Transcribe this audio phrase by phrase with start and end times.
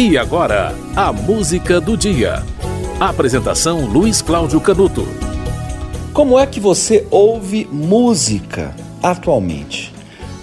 [0.00, 2.44] E agora, a música do dia.
[3.00, 5.04] Apresentação Luiz Cláudio Canuto.
[6.14, 9.92] Como é que você ouve música atualmente?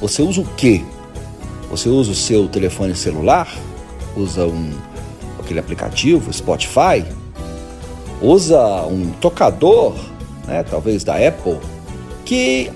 [0.00, 0.84] Você usa o quê?
[1.68, 3.52] Você usa o seu telefone celular?
[4.16, 4.70] Usa um
[5.40, 7.04] aquele aplicativo Spotify?
[8.22, 9.96] Usa um tocador,
[10.46, 11.58] né, talvez da Apple,
[12.24, 12.70] que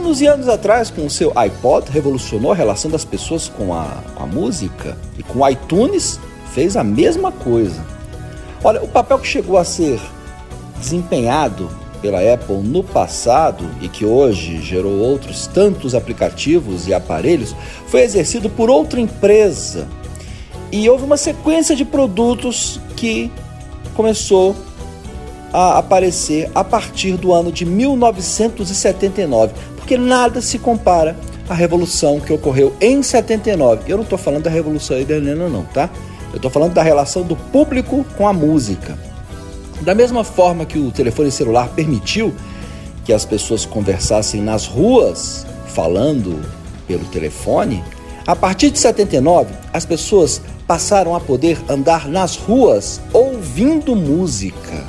[0.00, 4.02] anos e anos atrás, com o seu iPod, revolucionou a relação das pessoas com a,
[4.14, 6.18] com a música e com o iTunes
[6.54, 7.84] fez a mesma coisa.
[8.64, 10.00] Olha, o papel que chegou a ser
[10.78, 11.68] desempenhado
[12.00, 17.54] pela Apple no passado e que hoje gerou outros tantos aplicativos e aparelhos
[17.86, 19.86] foi exercido por outra empresa.
[20.72, 23.30] E houve uma sequência de produtos que
[23.94, 24.56] começou
[25.52, 29.52] a aparecer a partir do ano de 1979,
[29.90, 31.16] porque nada se compara
[31.48, 33.90] à revolução que ocorreu em 79.
[33.90, 35.90] Eu não estou falando da revolução hidrolena não, tá?
[36.30, 38.96] Eu estou falando da relação do público com a música.
[39.80, 42.32] Da mesma forma que o telefone celular permitiu
[43.04, 46.40] que as pessoas conversassem nas ruas, falando
[46.86, 47.82] pelo telefone,
[48.24, 54.84] a partir de 79, as pessoas passaram a poder andar nas ruas ouvindo música.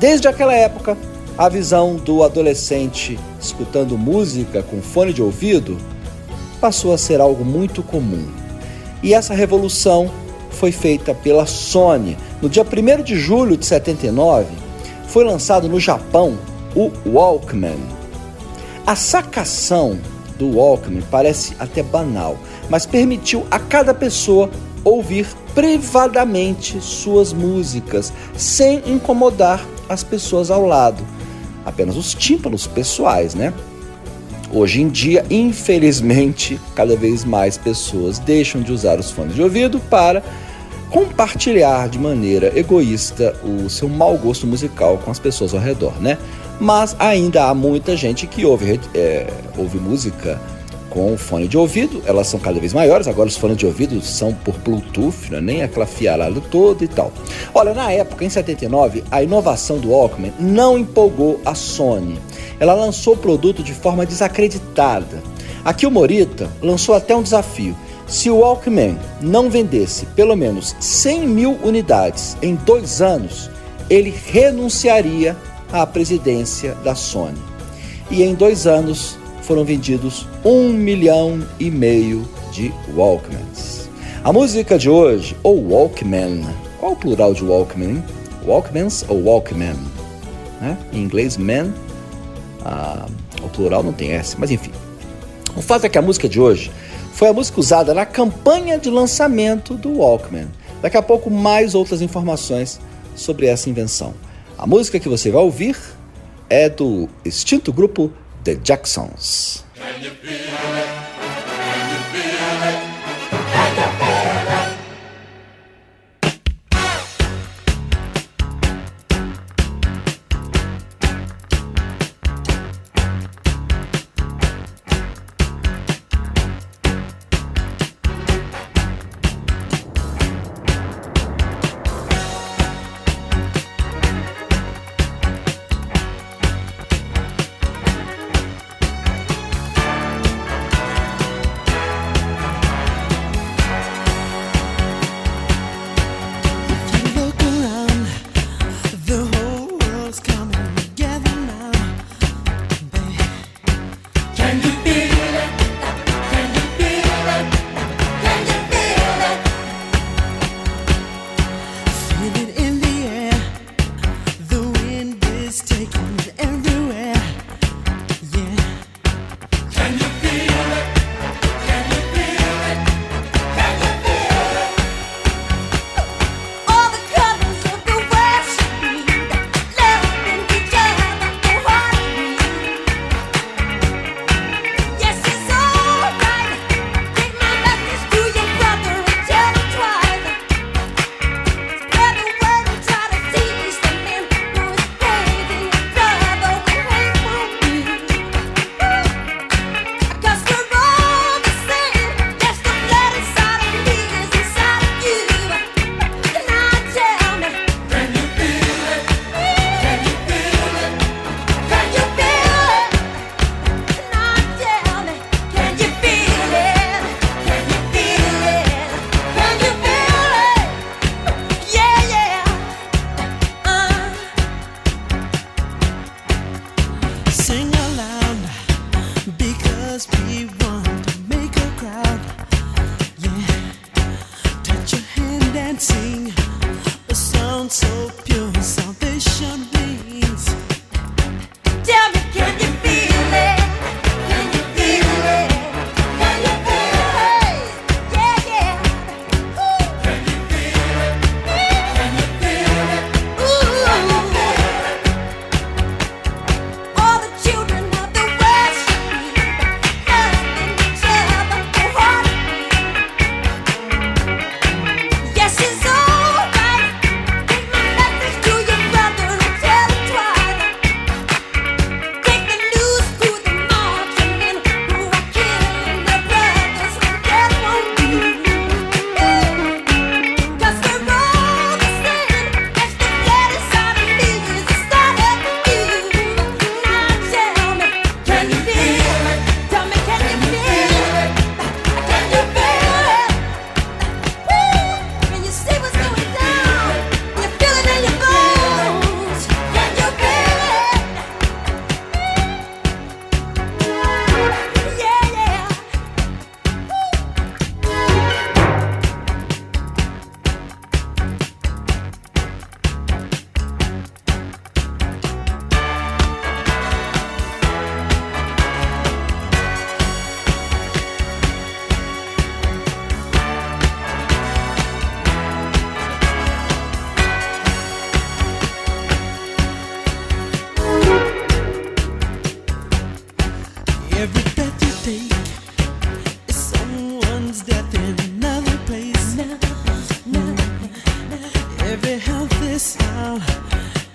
[0.00, 0.98] Desde aquela época,
[1.38, 5.76] a visão do adolescente escutando música com fone de ouvido
[6.60, 8.26] passou a ser algo muito comum.
[9.02, 10.10] E essa revolução
[10.50, 12.16] foi feita pela Sony.
[12.40, 14.46] No dia 1 de julho de 79,
[15.08, 16.38] foi lançado no Japão
[16.74, 17.78] o Walkman.
[18.86, 19.98] A sacação
[20.38, 22.38] do Walkman parece até banal,
[22.70, 24.50] mas permitiu a cada pessoa
[24.82, 31.15] ouvir privadamente suas músicas, sem incomodar as pessoas ao lado.
[31.66, 33.52] Apenas os tímpanos pessoais, né?
[34.52, 39.80] Hoje em dia, infelizmente, cada vez mais pessoas deixam de usar os fones de ouvido
[39.80, 40.22] para
[40.90, 46.16] compartilhar de maneira egoísta o seu mau gosto musical com as pessoas ao redor, né?
[46.60, 49.26] Mas ainda há muita gente que ouve, é,
[49.58, 50.40] ouve música
[50.96, 54.32] com fone de ouvido, elas são cada vez maiores, agora os fones de ouvido são
[54.32, 57.12] por Bluetooth, não é nem aquela fiarada toda e tal.
[57.52, 62.18] Olha, na época, em 79, a inovação do Walkman não empolgou a Sony.
[62.58, 65.22] Ela lançou o produto de forma desacreditada.
[65.62, 67.76] Aqui o Morita lançou até um desafio.
[68.06, 73.50] Se o Walkman não vendesse pelo menos 100 mil unidades em dois anos,
[73.90, 75.36] ele renunciaria
[75.70, 77.36] à presidência da Sony.
[78.10, 83.88] E em dois anos, foram vendidos um milhão e meio de Walkmans.
[84.24, 86.44] A música de hoje, ou Walkman,
[86.80, 88.02] qual o plural de Walkman?
[88.44, 89.76] Walkmans ou Walkman?
[90.60, 90.76] Né?
[90.92, 91.72] Em inglês, man,
[92.64, 93.06] ah,
[93.40, 94.72] o plural não tem S, mas enfim.
[95.56, 96.72] O fato é que a música de hoje
[97.12, 100.48] foi a música usada na campanha de lançamento do Walkman.
[100.82, 102.80] Daqui a pouco, mais outras informações
[103.14, 104.12] sobre essa invenção.
[104.58, 105.76] A música que você vai ouvir
[106.50, 108.10] é do extinto grupo
[108.46, 109.64] de Jacksons.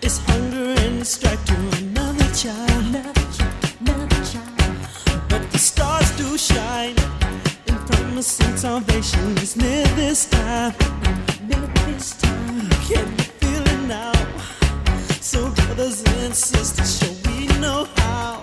[0.04, 2.96] It's hunger and strike to another child.
[5.30, 6.96] But the stars do shine,
[7.68, 10.74] and salvation is near this time.
[12.92, 14.12] Can you feel it now?
[15.22, 18.42] So brothers and sisters, show we know how.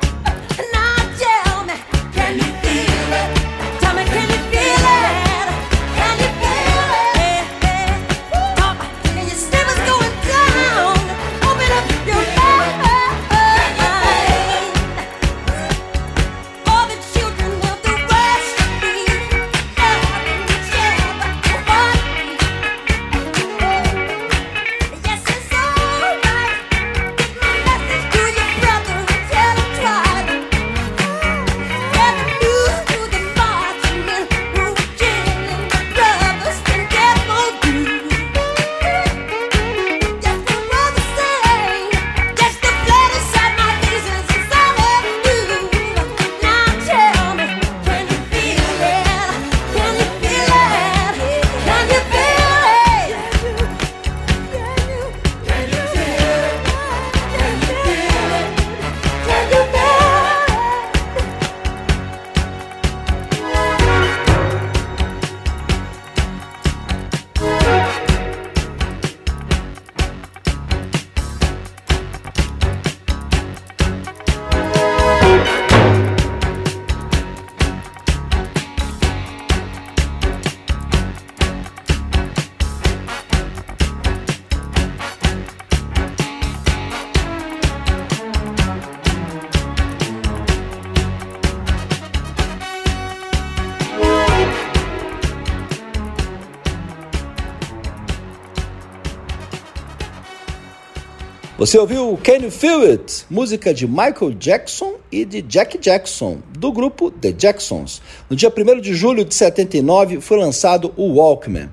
[101.58, 103.26] Você ouviu Can You Feel It?
[103.28, 108.00] Música de Michael Jackson e de Jack Jackson, do grupo The Jacksons.
[108.30, 111.68] No dia 1 de julho de 79 foi lançado o Walkman.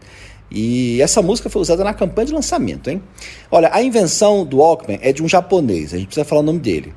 [0.50, 3.00] E essa música foi usada na campanha de lançamento, hein?
[3.52, 6.60] Olha, a invenção do Walkman é de um japonês, a gente precisa falar o nome
[6.60, 6.92] dele.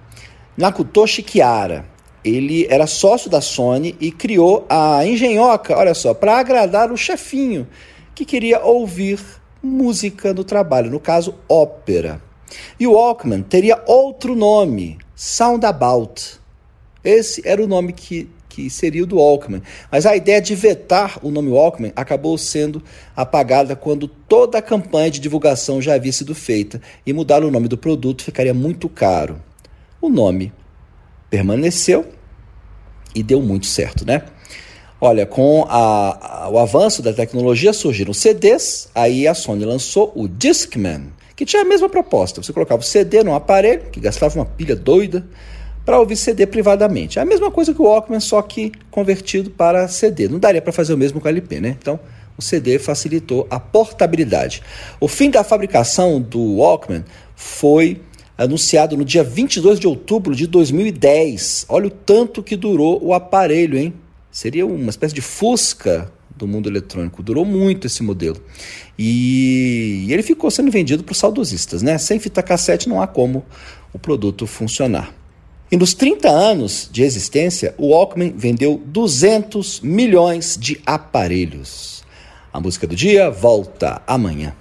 [0.56, 1.84] Nakutoshi Kiara.
[2.24, 7.68] Ele era sócio da Sony e criou a engenhoca, olha só, para agradar o chefinho
[8.14, 9.20] que queria ouvir
[9.62, 12.26] música no trabalho, no caso, ópera.
[12.78, 16.38] E o Walkman teria outro nome, Soundabout.
[17.04, 19.62] Esse era o nome que, que seria o do Walkman.
[19.90, 22.82] Mas a ideia de vetar o nome Walkman acabou sendo
[23.16, 27.68] apagada quando toda a campanha de divulgação já havia sido feita e mudar o nome
[27.68, 29.40] do produto ficaria muito caro.
[30.00, 30.52] O nome
[31.30, 32.06] permaneceu
[33.14, 34.22] e deu muito certo, né?
[35.00, 40.26] Olha, com a, a, o avanço da tecnologia surgiram CDs, aí a Sony lançou o
[40.26, 42.42] Discman, que tinha a mesma proposta.
[42.42, 45.24] Você colocava o CD num aparelho, que gastava uma pilha doida,
[45.86, 47.20] para ouvir CD privadamente.
[47.20, 50.26] É a mesma coisa que o Walkman, só que convertido para CD.
[50.26, 51.76] Não daria para fazer o mesmo com o LP, né?
[51.80, 52.00] Então,
[52.36, 54.64] o CD facilitou a portabilidade.
[54.98, 57.04] O fim da fabricação do Walkman
[57.36, 58.02] foi
[58.36, 61.66] anunciado no dia 22 de outubro de 2010.
[61.68, 63.94] Olha o tanto que durou o aparelho, hein?
[64.28, 67.22] Seria uma espécie de Fusca do mundo eletrônico.
[67.22, 68.40] Durou muito esse modelo.
[68.98, 71.82] E ele ficou sendo vendido para os saudosistas.
[71.82, 71.98] Né?
[71.98, 73.44] Sem fita cassete não há como
[73.92, 75.14] o produto funcionar.
[75.70, 82.02] E nos 30 anos de existência, o Walkman vendeu 200 milhões de aparelhos.
[82.50, 84.54] A música do dia volta amanhã.